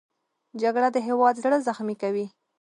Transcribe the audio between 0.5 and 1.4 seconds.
جګړه د هېواد